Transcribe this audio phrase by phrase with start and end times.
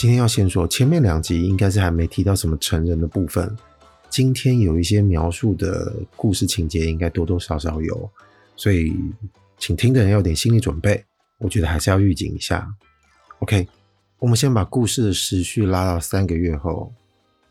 [0.00, 3.54] 今天要先说，前面两集应该是还没提到什么成人的部分。
[4.08, 8.10] 今天有一些描述的故事情节，应该多多少少有，
[8.56, 8.96] 所以
[9.58, 11.04] 请听的人要点心理准备。
[11.36, 12.66] 我觉得还是要预警一下。
[13.40, 13.68] OK，
[14.20, 16.90] 我们先把故事的时序拉到三个月后，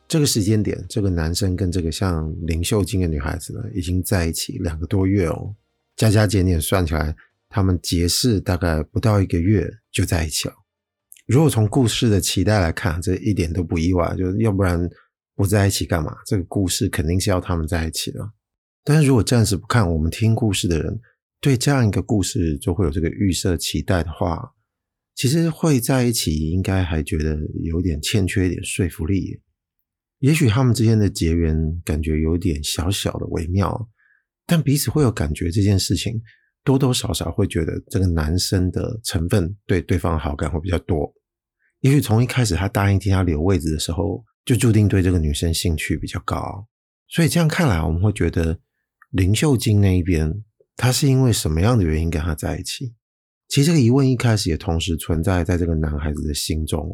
[0.07, 5.53] 这个时间点，这个男生跟这个像林秀晶的女孩子呢，已经在一起两个多月哦。
[5.95, 7.15] 加加减减算起来，
[7.47, 10.55] 他们结识大概不到一个月就在一起了。
[11.29, 14.89] 如果从故事的期待来看，这一点都不意外，就是要不然
[15.35, 16.11] 不在一起干嘛？
[16.25, 18.19] 这个故事肯定是要他们在一起的。
[18.83, 20.99] 但是如果暂时不看，我们听故事的人
[21.39, 24.53] 对这样一个故事就会有这个预设期待的话，
[25.13, 29.39] 其实会在一起，应该还觉得有点欠缺一点说服力。
[30.17, 33.87] 也许他们之间的结缘感觉有点小小的微妙，
[34.47, 36.19] 但彼此会有感觉这件事情，
[36.63, 41.13] 多多少少会觉得这个男生的成分对对方好感会比较多。
[41.81, 46.67] 也许从一开始他答应替他留位置的时候，就注定对这个女生兴趣比较高。
[47.07, 48.59] 所以这样看来，我们会觉得
[49.11, 50.43] 林秀晶那一边，
[50.75, 52.93] 他是因为什么样的原因跟他在一起？
[53.47, 56.87] 其实这个疑问一开始也同时存在在这个男孩子的心中。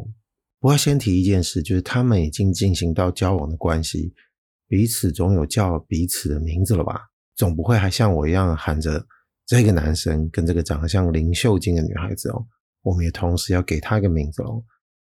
[0.59, 4.13] 不过先提一件事，就是他们已经进行到交往的关系，
[4.67, 7.01] 彼此总有叫彼此的名字了吧？
[7.35, 9.05] 总不会还像我一样喊着
[9.45, 12.45] 这个男生跟这个长得像林秀晶的女孩子哦，
[12.83, 14.63] 我们也同时要给他一个名字哦。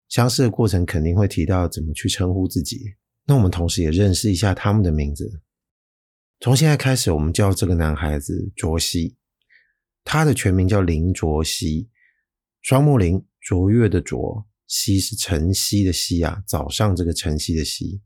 [0.07, 5.41] 相识的过程肯定会提到怎么去称呼自己，那我们同时也认识一下他们的名字。
[6.39, 9.17] 从现在开始，我们叫这个男孩子卓西，
[10.03, 11.89] 他的全名叫林卓西，
[12.61, 18.01] 双木林，卓越的卓，西是晨曦的曦啊，早上这个晨曦的曦。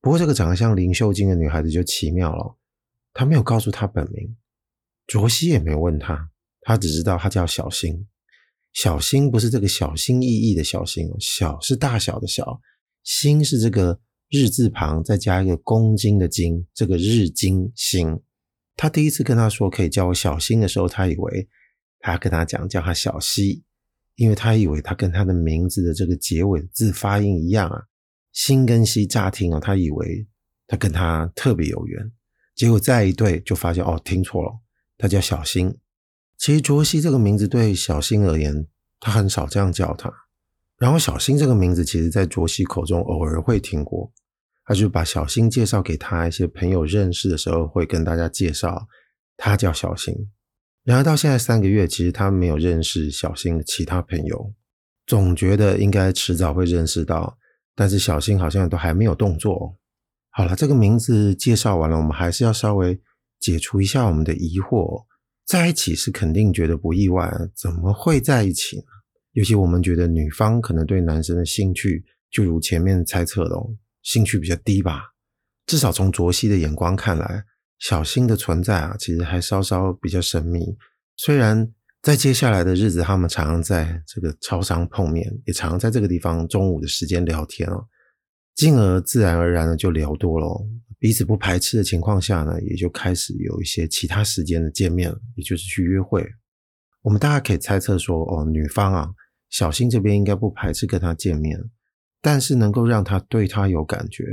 [0.00, 2.56] 不过这个长得像林秀晶的女孩子就奇妙了，
[3.12, 4.36] 她没有告诉他本名，
[5.06, 6.30] 卓西也没问他，
[6.60, 8.06] 他只知道他叫小新。
[8.76, 12.60] 小新不是这个小心翼翼的小新，小是大小的小，
[13.04, 13.98] 新是这个
[14.28, 18.20] 日字旁再加一个公斤的斤，这个日金星。
[18.76, 21.48] 他第一次跟他说可以叫我小新的时候，他以为
[22.00, 23.64] 他跟他讲叫他小西，
[24.16, 27.82] 因为他以为他跟他的名字的这个结尾字发音一样啊。
[28.32, 30.28] 新跟西乍听哦，他以为
[30.66, 32.12] 他跟他特别有缘，
[32.54, 34.52] 结果再一对就发现哦，听错了，
[34.98, 35.74] 他叫小新。
[36.38, 38.66] 其实卓西这个名字对小新而言，
[39.00, 40.12] 他很少这样叫他。
[40.78, 44.12] 然后小新这个名字，其实在卓西口中偶尔会听过。
[44.68, 48.88] 他就把小新介绍给他一些朋友认识的时候，会跟大家介绍
[49.36, 50.12] 他叫小新。
[50.82, 54.52] 然而到现在三个月，其实他没有认识小新的其他朋友，
[55.06, 57.38] 总觉得应该迟早会认识到，
[57.74, 59.76] 但是小新好像都还没有动作。
[60.30, 63.00] 好了，这个名字介绍完了，我们还是要稍微
[63.40, 65.04] 解除一下我们的疑惑。
[65.46, 68.84] 在一起是肯定觉得不意外，怎么会在一起呢？
[69.32, 73.56] 尤其我们觉得女方可能对男生的兴趣，就如前面猜测的，
[74.02, 75.12] 兴趣比较低吧。
[75.66, 77.44] 至少从卓西的眼光看来，
[77.78, 80.76] 小新的存在啊，其实还稍稍比较神秘。
[81.16, 81.70] 虽然
[82.02, 87.86] 在接下来的日子，他们常常在这个超商碰面，也常常在这个地方中午的时间聊天哦，
[88.54, 90.46] 进而自然而然的就聊多了。
[90.98, 96.26] 彼此不排斥的情况下呢，也就开始有一些其他时间的见面了，也就是去约会。
[97.02, 99.10] 我们大家可以猜测说，哦，女方啊，
[99.50, 101.58] 小新这边应该不排斥跟他见面，
[102.22, 104.24] 但是能够让他对他有感觉，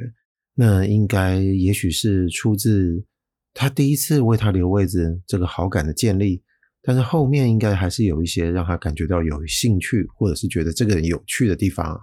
[0.55, 3.05] 那应该也许是出自
[3.53, 6.41] 他第一次为他留位置这个好感的建立，
[6.81, 11.99] 但是后面应该还是有一些让他感觉到有兴趣，或者是觉得这个人有趣的地方。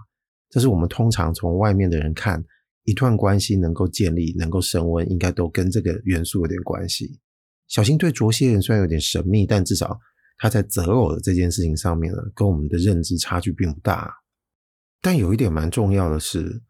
[0.51, 2.43] 这是我们通常从外面的人看。
[2.83, 7.19] 一段关系能够建立，能够升温，应该都跟这个元素有点关系。
[7.67, 9.99] 小新对卓西人虽然有点神秘，但至少
[10.39, 14.11] 他在择偶的这件事情上面呢，跟我们的认知差距并不大。
[14.99, 16.63] 但有一点蛮重要的是，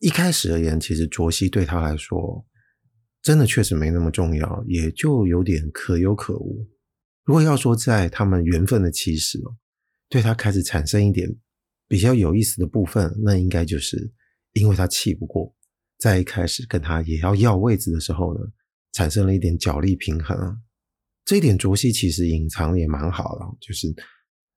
[0.00, 2.46] 一开始而言，其实卓西对他来说，
[3.20, 6.66] 真的确实没那么重要，也就有点可有可无。
[7.24, 9.40] 如果要说在他们缘分的起始，
[10.08, 11.28] 对他开始产生一点
[11.88, 14.12] 比较有意思的部分，那应该就是。
[14.52, 15.54] 因为他气不过，
[15.98, 18.40] 在一开始跟他也要要位置的时候呢，
[18.92, 20.36] 产生了一点角力平衡。
[21.24, 23.86] 这一点卓西其实隐藏的也蛮好的，就是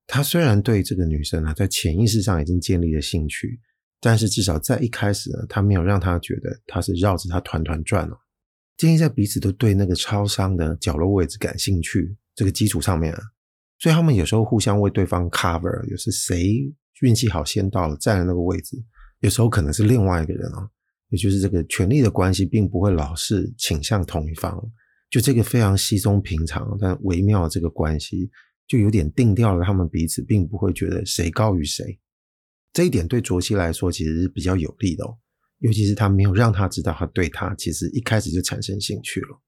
[0.06, 3.60] 他虽然对这个女生啊，在潜意识上已经建立了兴趣，
[4.00, 8.16] 但是至少在一开始呢，他没有让他觉得他是绕着他团团转哦。
[8.76, 13.20] 建立在彼此都对那个超商的角落位置感兴趣这个基础上面啊，
[13.78, 16.70] 所以他们有时候互相为对方 cover，有时谁
[17.00, 18.76] 运气好先到了占了那个位置，
[19.20, 20.68] 有时候可能是另外一个人啊，
[21.10, 24.60] 也就是这个权力的关系并不会老是倾向同一方，
[25.10, 28.30] 就这个非常稀松平常但微妙的这个关系，
[28.66, 31.98] 就有点定调了他们彼此并不会觉得谁高于谁，
[32.72, 35.16] 这一点对卓西来说其实是比较有利的哦。
[35.60, 39.40] 尤其是他没有让他知道，他对他其实一开始就产生兴趣了。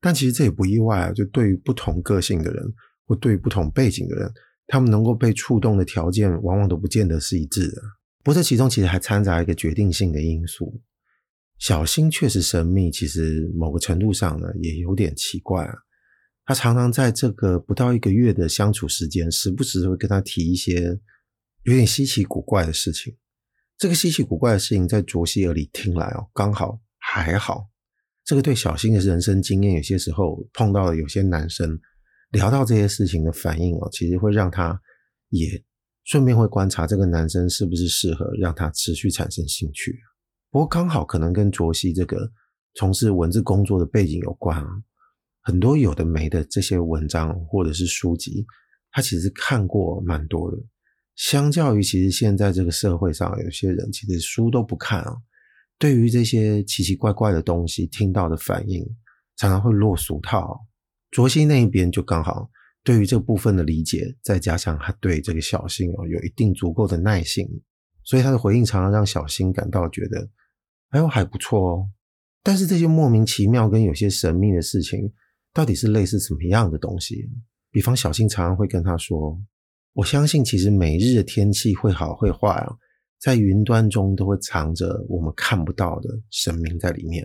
[0.00, 2.64] 但其实这也不意外啊，就对于不同个性的人，
[3.04, 4.32] 或对于不同背景的人，
[4.66, 7.82] 他们能够被触动的条件，往往都不见得是一致的。
[8.24, 10.82] 不过这其中其实还掺杂一个决定性的因素。
[11.58, 15.74] 小新确实神秘，其实某个程度上呢，也有点奇怪啊。
[16.46, 20.98] 他常常在这个不到一个月的相处时间，时不时会跟他提一些
[21.62, 23.16] 有点稀奇古怪的事情。
[23.78, 27.68] 这个稀奇古怪的事情，在卓西耳里听来哦，刚好还好。
[28.24, 31.78] 这个对小新的人生经验，有些时候碰到了有些男生
[32.30, 34.80] 聊到这些事情的反应哦，其实会让他
[35.28, 35.62] 也
[36.04, 39.98] 顺便会观察这个男生是不是适合让他持续产生兴趣。
[40.50, 42.30] 不过刚好可能跟卓西这个
[42.74, 44.68] 从事文字工作的背景有关啊，
[45.42, 48.46] 很多有的没的这些文章或者是书籍，
[48.90, 50.58] 他其实看过蛮多的。
[51.16, 55.16] 相较于其实现在这个社会上，有些人其实书都不看啊，
[55.78, 58.84] 对于这些奇奇怪怪的东西，听到的反应
[59.36, 60.60] 常常会落俗套。
[61.10, 62.50] 卓西那一边就刚好
[62.84, 67.48] 对于这部分的理解，再加上他对这个小新哦有一定足够的耐性，
[68.04, 70.28] 所以他的回应常常让小新感到觉得，
[70.90, 71.90] 哎呦还不错哦。
[72.42, 75.10] 但是这些莫名其妙跟有些神秘的事情，
[75.52, 77.28] 到底是类似什么样的东西？
[77.70, 79.36] 比方小新常常会跟他说。
[79.94, 82.76] 我相信，其实每日的天气会好会坏啊，
[83.20, 87.24] 在云端中都会藏着我们看不到的神明在里面。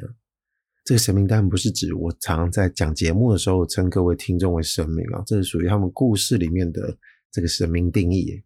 [0.89, 6.97] 这个神明当然不是指我常常在讲节目的时候称各位听众为神明啊，这是属于他们故事里面的
[7.31, 8.41] 这个神明定义。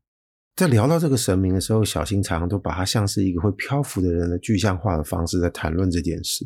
[0.54, 6.46] 在聊到这个神明的时候，小新常常都把它像是一个会漂浮的人的具象化的方式在谈论这件事。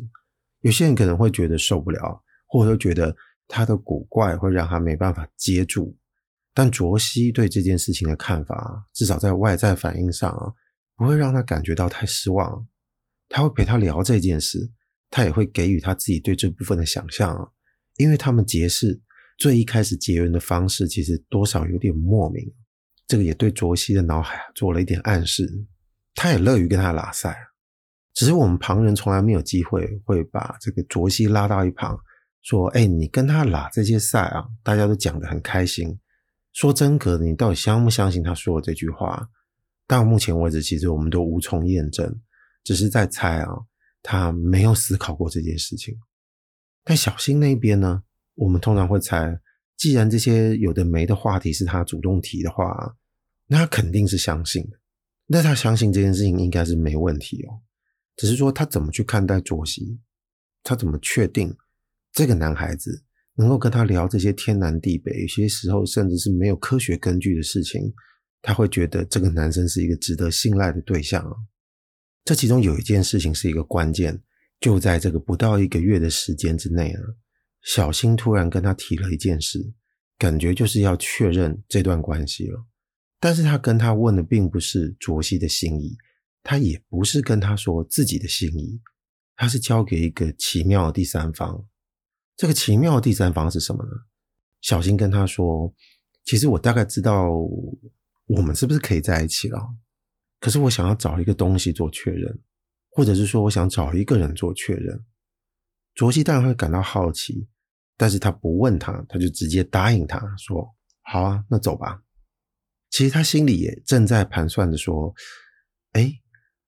[0.60, 3.16] 有些人可能会觉得受不了，或者说觉得
[3.48, 5.96] 他的古怪会让他没办法接住。
[6.54, 10.52] 但卓西对这件事情的看法，至少在外在反应上啊，
[10.96, 12.64] 不会让他感觉到太失望。
[13.28, 14.70] 他会陪他聊这件事，
[15.10, 17.48] 他也会给予他自己对这部分的想象啊。
[17.96, 19.00] 因为他们结识
[19.36, 22.44] 最一开始结缘的方式，其实多少有点莫名。
[23.06, 25.66] 这个也对卓西的脑海做了一点暗示。
[26.14, 27.36] 他也乐于跟他拉赛，
[28.12, 31.96] 只是我们旁人从来没有机会会把这个卓西拉到一旁，
[32.42, 35.98] 说：“哎，你跟他拉这些赛啊，大家都讲得很开心。”
[36.52, 39.28] 说真格的，你到底相不相信他说的这句话？
[39.86, 42.20] 到目前为止，其实我们都无从验证，
[42.64, 43.48] 只是在猜啊。
[44.02, 45.98] 他没有思考过这件事情。
[46.84, 48.02] 但小新那边呢？
[48.34, 49.40] 我们通常会猜，
[49.76, 52.96] 既然这些有的没的话题是他主动提的话，
[53.46, 54.78] 那他肯定是相信的。
[55.26, 57.60] 那他相信这件事情应该是没问题哦。
[58.16, 60.00] 只是说他怎么去看待卓西？
[60.62, 61.56] 他怎么确定
[62.12, 63.04] 这个男孩子？
[63.34, 67.92] 能够跟他聊这些天南地北，有些时候甚至是没有科学根据的事情，
[68.42, 71.24] 他会觉得这个男生是一个值得信赖的对象。
[72.28, 74.22] 这其中有一件事情是一个关键，
[74.60, 77.00] 就在这个不到一个月的时间之内呢，
[77.62, 79.72] 小新突然跟他提了一件事，
[80.18, 82.66] 感觉就是要确认这段关系了。
[83.18, 85.96] 但是他跟他问的并不是卓西的心意，
[86.42, 88.78] 他也不是跟他说自己的心意，
[89.34, 91.64] 他是交给一个奇妙的第三方。
[92.36, 93.90] 这个奇妙的第三方是什么呢？
[94.60, 95.74] 小新跟他说
[96.26, 97.30] ：“其实我大概知道
[98.26, 99.58] 我们是不是可以在一起了，
[100.40, 102.38] 可是我想要找一个东西做确认，
[102.90, 105.04] 或者是说我想找一个人做确认。”
[105.94, 107.48] 卓西当然会感到好奇，
[107.96, 110.64] 但是他不问他，他就直接答应他说
[111.02, 112.02] ：“好啊，那走吧。”
[112.90, 115.12] 其实他心里也正在盘算着说
[115.92, 116.12] ：“哎，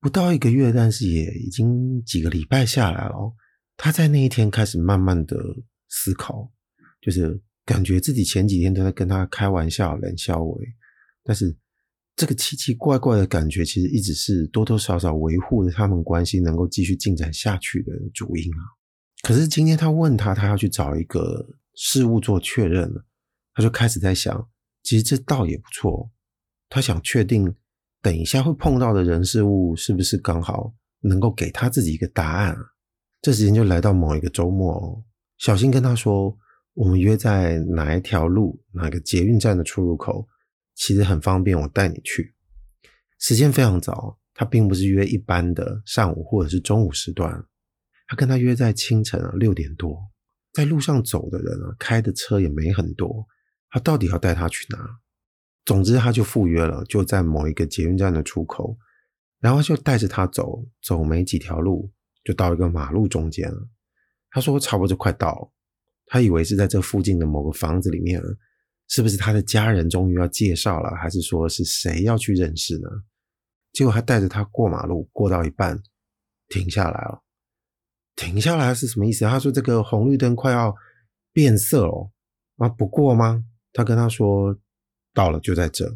[0.01, 3.35] 不到一个月，但是也已经几个礼拜下来了。”
[3.79, 5.37] 他在那一天开始慢慢的
[5.89, 6.53] 思考，
[7.01, 10.55] 就是感觉自己前几天都在跟他开玩笑、冷笑话，
[11.23, 11.57] 但是
[12.21, 18.61] 这个奇奇怪怪的感觉，其实一直是多多少少维护着他们关系能够继续进展下去的主因啊。
[19.23, 21.43] 可是今天他问他，他要去找一个
[21.77, 23.03] 事物做确认了，
[23.55, 24.47] 他就开始在想，
[24.83, 26.11] 其实这倒也不错。
[26.69, 27.55] 他想确定，
[28.03, 32.61] 等一下会碰到的人事物是不是刚好能够给他自己一个答案啊。
[33.23, 35.03] 这时间就来到某一个周末哦，
[35.39, 36.37] 小新跟他说
[36.77, 40.29] ：“我们约在哪一条路，哪个捷运站的出入口，
[40.81, 42.35] 其实很方便，我带你去。”
[43.21, 47.45] 时间非常早，他并不是约一般的上午或者是中午时段，
[48.09, 50.01] 他跟他约在清晨六点多，
[50.55, 53.27] 在路上走的人啊，开的车也没很多，
[53.69, 54.79] 他到底要带他去哪？
[55.67, 58.79] 总之，他就赴约了，就在某一个捷运站的出口，
[59.39, 61.93] 然后就带着他走，走没几条路，
[62.25, 63.69] 就到一个马路中间了。
[64.31, 65.53] 他说差不多就快到了，
[66.07, 68.23] 他以为是在这附近的某个房子里面，
[68.91, 72.89] 是不是他的家人终于要介绍了，还是说是谁要去认识呢？
[73.73, 75.81] 结果他带着他过马路，过到一半
[76.49, 77.23] 停下来了。
[78.17, 79.25] 停下来是什么意思？
[79.25, 80.75] 他说这个红绿灯快要
[81.33, 82.11] 变色了，
[82.57, 83.45] 啊，不过吗？
[83.73, 84.59] 他跟他说
[85.15, 85.89] 到了就在这。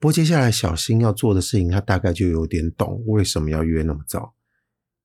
[0.00, 4.34] 不过接下来小新要做的事情，他大概就有点懂为什么要约那么早。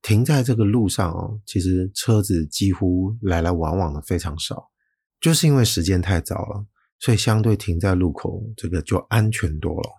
[0.02, 4.72] 停在这个路上哦，其实车子几乎来来往往的非常少，
[5.22, 6.66] 就是因为时间太早了，
[7.00, 9.90] 所以相对停在路口这个就安全多了。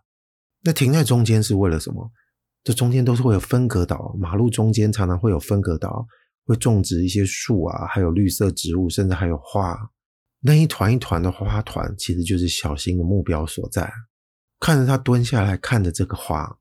[0.63, 2.11] 那停在中间是为了什么？
[2.65, 6.05] 这中间都是会有分隔岛，马路中间常常会有分隔岛，
[6.45, 9.79] 会种植一些树啊，还有绿色植物，甚至还有花。
[10.41, 13.91] 那一团一团的花团，其实就是小新的目标所在。
[14.61, 16.59] 看着他蹲下来看着这个花，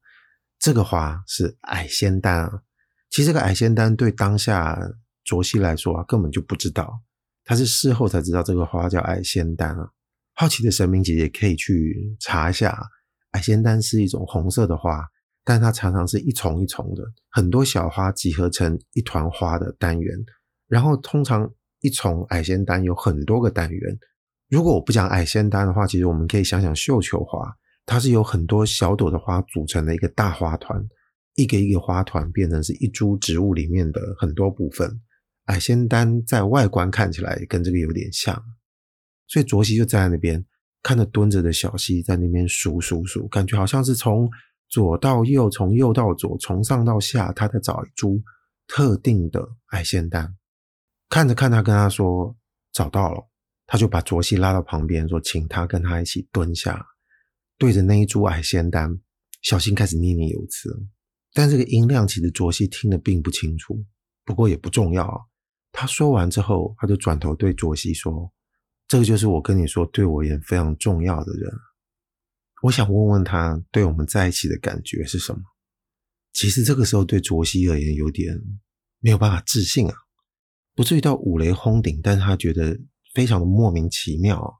[0.59, 2.61] 这个花是矮仙丹啊。
[3.09, 4.79] 其实这个矮仙丹对当下
[5.23, 7.01] 卓西来说啊，根本就不知道，
[7.43, 9.89] 他是事后才知道这个花叫矮仙丹啊。
[10.39, 12.79] 好奇的神明姐姐可以去查一下。
[13.31, 15.03] 矮仙丹是一种红色的花，
[15.43, 20.15] 但它常常是一丛一丛的，很多小花集合成一团花的单元。
[20.67, 21.51] 然后通常
[21.81, 23.97] 一丛矮仙丹有很多个单元。
[24.47, 27.51] 如果我不讲矮仙丹的话，其实我们可以想想绣球花，
[27.87, 30.79] 它是由很多小朵的花组成的一个大花团，
[31.33, 35.01] 一个一个花团变成是一株植物里面的很多部分。
[35.45, 38.39] 矮仙丹在外观看起来跟这个有点像，
[39.27, 40.45] 所以卓西就站在那边。
[40.83, 44.29] 看着蹲着的小溪在那边数数数，感觉好像是从
[44.69, 48.23] 左到右，从右到左，从上到下，他在找一株
[48.67, 50.37] 特定的矮仙丹。
[51.09, 52.33] 看着看他跟他说
[52.71, 53.27] 找到了，
[53.65, 56.85] 他就把卓西拉到旁边说，请他跟他一起蹲下，
[57.57, 58.97] 对着那一株矮仙丹，
[59.41, 60.69] 小新开始念念有词。
[61.33, 63.83] 但这个音量其实卓西听得并不清楚，
[64.23, 65.19] 不过也不重要啊。
[65.73, 68.31] 他说完之后，他就转头对卓西说。
[68.87, 71.51] 这个就是我跟你说，对我也非常重要的人。
[72.63, 75.41] 我想问问他，对我们在一起的感觉是什么？
[76.33, 78.39] 其实这个时候对卓西而言，有点
[78.99, 79.93] 没有办法自信啊，
[80.73, 82.79] 不至于到五雷轰顶，但是他觉得
[83.13, 84.55] 非常的莫名其妙。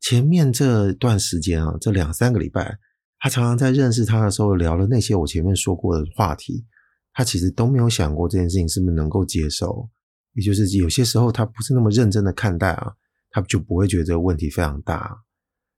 [0.00, 2.78] 前面这段时间啊，这两三个礼拜，
[3.20, 6.66] 他常常在认识他的时候聊了那些我前面说过的话题，
[7.12, 9.88] 他其实都没有想过这件事情是不是能够接受，
[10.34, 12.92] 也就是有些时候他不是那么认真的看待啊。
[13.32, 15.24] 他就不会觉得这个问题非常大，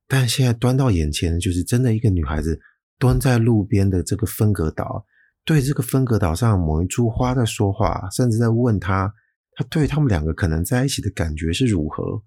[0.07, 2.59] 但现在端到眼前的就是真的一个女孩子
[2.99, 5.05] 蹲在路边的这个分隔岛，
[5.43, 9.11] 对这个分隔岛上某一株花在说话，甚至在问他，
[9.53, 12.21] 他对他们两个可能在一起的感觉是如何？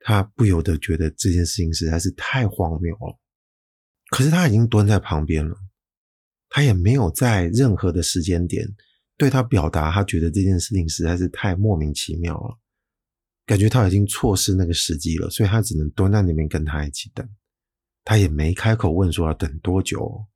[0.00, 3.18] 他不由得觉得这件事情实在是太荒谬了。
[4.10, 5.56] 可是他已经蹲在旁边了，
[6.48, 8.66] 他也没有在任何的时间点
[9.16, 12.58] 对他表达，他觉得这件事情实在是太莫名其妙了。
[13.48, 17.26] 感觉他已经错失那个时机了，所以他只能蹲在那边跟他一起等。
[18.04, 20.26] 他也没开口问说要等多久。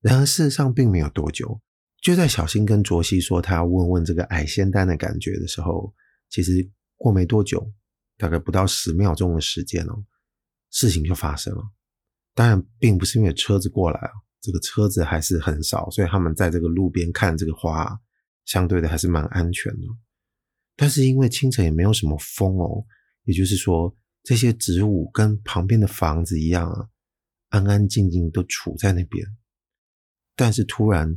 [0.00, 1.60] 然而事实上并没有多久。
[2.00, 5.92] 就在小新跟卓西说他要问问这个矮仙丹的感觉的时候，
[6.30, 7.70] 其实过没多久，
[8.16, 10.02] 大概不到十秒钟的时间哦，
[10.70, 11.62] 事情就发生了。
[12.34, 14.10] 当然，并不是因为车子过来啊，
[14.40, 18.00] 这个车子还是很少，所以他们在这个路边看这个花，
[18.46, 19.86] 相对的还是蛮安全的。
[20.82, 22.84] 但是因为清晨也没有什么风哦，
[23.22, 26.88] 也就是说这些植物跟旁边的房子一样啊，
[27.50, 29.24] 安安静静都处在那边。
[30.34, 31.16] 但是突然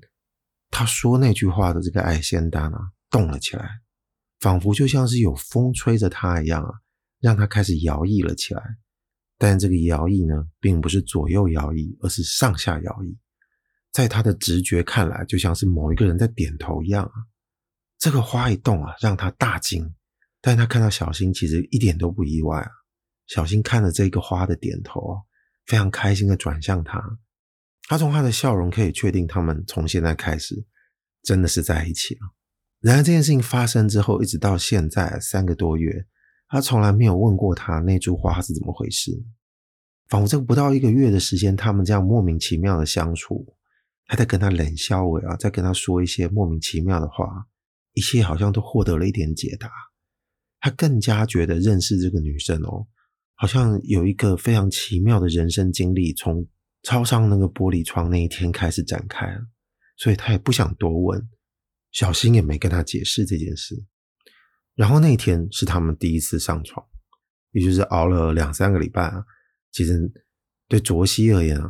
[0.70, 2.80] 他说那句话的这个矮仙丹啊
[3.10, 3.68] 动了起来，
[4.40, 6.70] 仿佛就像是有风吹着它一样啊，
[7.20, 8.62] 让它开始摇曳了起来。
[9.40, 13.18] 但这个摇曳呢，并不是左右摇曳，而是上下摇曳。
[13.92, 17.14] 在他的直觉看来，就像是某一个人在点头一样啊。
[18.06, 19.96] 这个花一动啊，让他大惊。
[20.40, 22.70] 但他看到小新，其实一点都不意外啊。
[23.26, 25.18] 小新看了这个花的点头，
[25.66, 27.02] 非常开心的转向他。
[27.90, 30.68] 他从他的笑容可以确定，他们从现在开始
[31.24, 32.20] 真的是在一起了。
[32.80, 36.06] 然而这件事情发生之后，一直到现在三个多月，
[36.48, 39.12] 他从来没有问过他那株花是怎么回事。
[40.10, 43.56] 仿佛这个不到一个月的时间，他们这样莫名其妙的相处，
[44.06, 47.48] 还在跟他冷笑话啊，在跟他说一些莫名其妙的话。
[47.96, 49.68] 一切好像都获得了一点解答，
[50.60, 52.86] 他更加觉得认识这个女生哦，
[53.34, 56.48] 好像有一个非常奇妙的人生经历，从
[56.84, 59.42] 超上那个玻璃窗那一天开始展开了。
[59.98, 61.30] 所以他也不想多问。
[61.92, 63.86] 小新也没跟他解释这件事。
[64.76, 66.86] 然后那天是他们第一次上床，
[67.52, 69.24] 也就是熬了两三个礼拜啊。
[69.72, 70.12] 其实
[70.68, 71.70] 对卓西而言啊，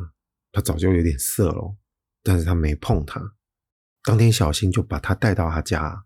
[0.51, 1.77] 他早就有点色了，
[2.23, 3.21] 但是他没碰他。
[4.03, 6.04] 当天小新就把他带到他家，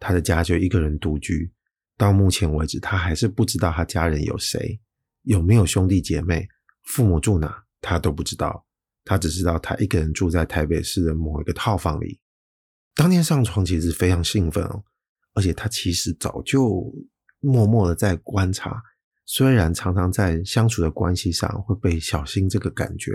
[0.00, 1.52] 他的家就一个人独居。
[1.96, 4.80] 到目前为止，他还是不知道他家人有谁，
[5.22, 6.48] 有没有兄弟姐妹，
[6.82, 8.66] 父母住哪，他都不知道。
[9.04, 12.18] 他只知道他一个人住在台北市的某一个套房里。
[12.94, 14.84] 当天上床其实非常兴奋哦，
[15.34, 16.92] 而且他其实早就
[17.40, 18.82] 默默的在观察，
[19.24, 23.12] 虽然常常在相处的关系上会被小心这个感觉，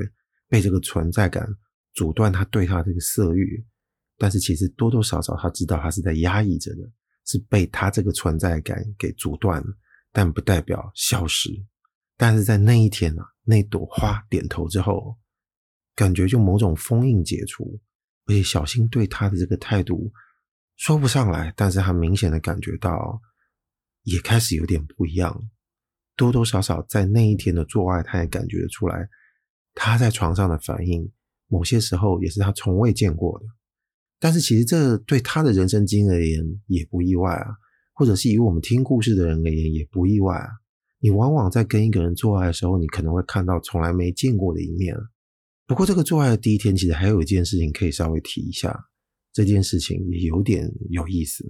[0.48, 1.48] 被这个存在感
[1.94, 3.64] 阻断他对他这个色欲，
[4.18, 6.82] 但是其实多多少少他知道他是在压抑着的。
[7.28, 9.68] 是被他这个存在感给阻断了，
[10.12, 11.50] 但不代表消失。
[12.18, 15.18] 但是在那一天啊，那朵花点头之后，
[15.96, 17.82] 感觉就某种封印解除，
[18.28, 20.14] 而且小新对他的这个态度
[20.76, 23.20] 说不上来，但是他明显的感觉到
[24.04, 25.50] 也开始有点不一样。
[26.16, 29.10] 多多少少在那一天的做爱，他也感觉得出来，
[29.74, 31.12] 他在床上的反应，
[31.48, 33.48] 某些时候也是他从未见过的。
[34.20, 37.48] 但是其实这对他的人生经历而言也不意外啊，
[37.94, 40.48] 或者是以我们听故事的人而言也不意外啊。
[41.00, 44.96] 你往往在跟一个人做爱的时候，你可能会看到从来没见过的一面。
[45.68, 48.76] 不过这个做爱的第一天，其实还有一件事情可以稍微提一下，
[49.34, 51.46] 这件事情也有点有意思。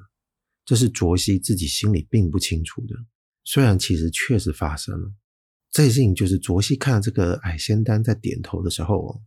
[0.66, 2.96] 这是卓西自己心里并不清楚的，
[3.44, 5.14] 虽然其实确实发生了。
[5.72, 9.22] 这件事情就是卓西看到这个矮仙丹在点头的时候。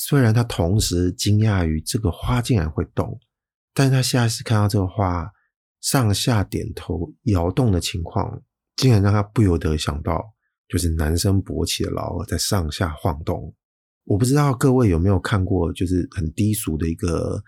[0.00, 3.18] 虽然他同时惊讶于这个花竟然会动，
[3.74, 5.28] 但是他下一次看到这个花
[5.80, 8.40] 上下点头摇动的情况，
[8.76, 10.24] 竟然让他不由得想到，
[10.68, 13.52] 就是男生勃起的老二在上下晃动。
[14.04, 17.42] 我不知道各位有没有看过，就是很低俗的一个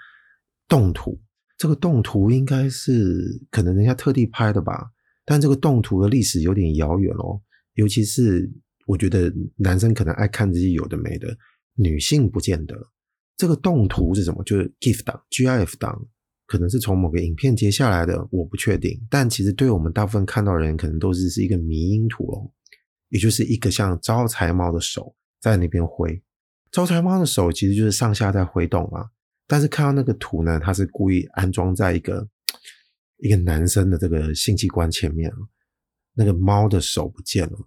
[0.67, 1.21] 动图。
[1.57, 4.91] 这个动图应该是可能人家特地拍的吧，
[5.25, 7.41] 但这个动图的历史有点遥远哦。
[7.75, 8.51] 尤其是
[8.87, 11.29] 我觉得男生可能爱看这些有的没的。
[11.83, 12.77] 女性不见得，
[13.39, 14.45] 这个动图是什么？
[14.45, 16.07] 就是 GIF 档、GIF 档，
[16.47, 19.01] 可能是从某个影片截下来的，我不确定。
[19.09, 22.51] 但其实对我们大部分看到的人，可能都是是一个迷因图哦，
[23.09, 26.23] 也就是一个像招财猫的手在那边挥。
[26.71, 29.11] 招财猫的手其实就是上下在挥动嘛。
[29.47, 32.29] 但是看到那个图呢，它是故意安装在一个
[33.17, 35.33] 一个男生的这个性器官前面，
[36.15, 37.59] 那个猫的手不见了，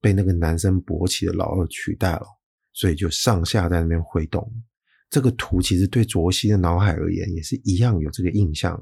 [0.00, 2.26] 被那个男生勃起的老二取代了。
[2.72, 4.50] 所以就上下在那边挥动，
[5.10, 8.80] 这个图其实对卓西的脑海而言也是一样有这个印象。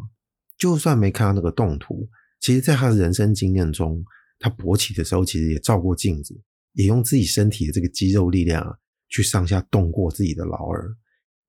[0.59, 4.05] 就算没看到那个动图，其实在他的人生经验中，
[4.39, 6.39] 他勃起的时候其实也照过镜子，
[6.75, 10.89] 也用自己身体的这个肌肉力量去上下动过自己的老二。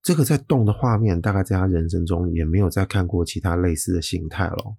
[0.01, 4.77] 这个在动的画面，大概在他人生中也没有再看过其他类似的形态了。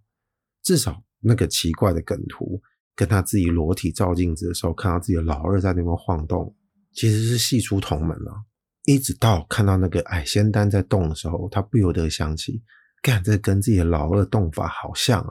[0.62, 2.60] 至少那个奇怪的梗图，
[2.96, 6.52] 跟他自己裸体照镜子的时候，看到自己的老二在那边晃动。
[6.94, 8.44] 其实是系出同门了，
[8.84, 12.62] 一直到看到那个矮仙丹在动的时候，他不由得想起，
[13.02, 15.30] 干，这跟自己的老二动法好像啊！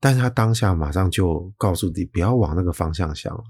[0.00, 3.42] 但是他当下马上就告诉自己不要往那个方向想了，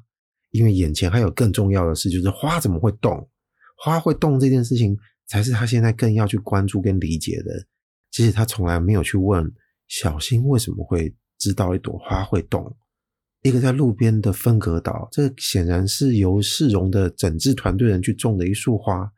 [0.50, 3.28] 因为眼前还有更重要的事，就是花怎么会动？
[3.76, 7.66] 花会动这件事情才是他现在更要去关注跟理解的。
[8.10, 9.52] 其实他从来没有去问
[9.88, 12.76] 小新为什么会知道一朵花会动。
[13.46, 19.10] 一个在路边的分隔岛，这显然是由市容的整治团队人去种的一束花，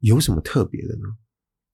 [0.00, 1.02] 有什么特别的呢？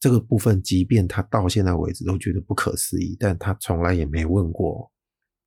[0.00, 4.90] 这个部分，即便他到现在为止都觉得不可思议，但他从来也没问过。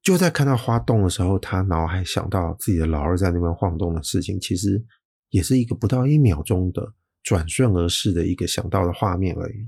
[0.01, 4.83] 就在看到花动的时候，他脑海想到自己的老二在那边晃动的事情，其实
[5.29, 9.67] 也是一个不到一秒钟的转瞬而逝的一个想到的画面而已。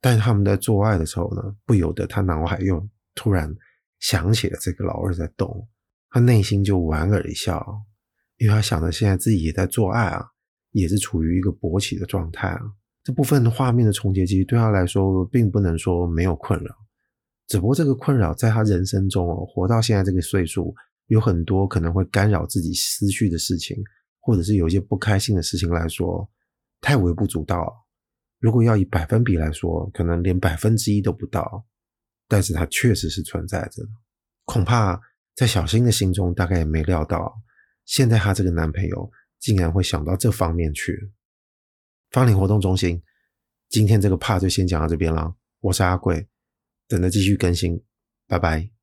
[0.00, 3.52] 但他们在做爱的时候呢，不由得他脑海又突然
[3.98, 5.66] 想起了这个老二在动。
[6.16, 7.62] 他内心就莞尔一笑，
[8.38, 10.24] 因为他想着现在自己也在做爱啊，
[10.70, 12.60] 也是处于一个勃起的状态啊。
[13.04, 16.74] 这部分画面的重叠，其实对他来说并不能说没有困扰，
[17.46, 20.74] 只不过这个困扰在他人生中哦，活到现在这个岁数，
[21.08, 23.76] 有很多可能会干扰自己思绪的事情，
[24.20, 26.26] 或者是有一些不开心的事情来说，
[26.80, 27.70] 太微不足道。
[28.40, 31.66] 如果要以百分比来说，可能连百分之一都不到，
[32.26, 33.82] 但是它确实是存在着，
[34.46, 34.98] 恐怕。
[35.36, 37.32] 在小新的心中，大概也没料到，
[37.84, 41.12] 现在她这个男朋友竟然会想到这方面去。
[42.10, 43.02] 芳龄活动中心，
[43.68, 45.36] 今天这个 part 就先讲到这边了。
[45.60, 46.26] 我是阿贵，
[46.88, 47.84] 等着继续更新，
[48.26, 48.75] 拜拜。